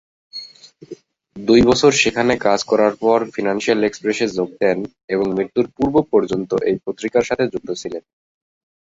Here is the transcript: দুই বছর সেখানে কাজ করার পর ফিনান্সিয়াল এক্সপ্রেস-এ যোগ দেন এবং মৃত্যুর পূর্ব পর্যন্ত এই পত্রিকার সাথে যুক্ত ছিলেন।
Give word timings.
দুই 1.35 1.61
বছর 1.69 1.91
সেখানে 2.01 2.33
কাজ 2.45 2.59
করার 2.71 2.93
পর 3.03 3.19
ফিনান্সিয়াল 3.33 3.79
এক্সপ্রেস-এ 3.83 4.27
যোগ 4.37 4.49
দেন 4.61 4.77
এবং 5.09 5.25
মৃত্যুর 5.35 5.67
পূর্ব 5.75 5.95
পর্যন্ত 6.11 6.51
এই 6.69 6.77
পত্রিকার 6.85 7.27
সাথে 7.29 7.43
যুক্ত 7.53 7.69
ছিলেন। 7.81 8.03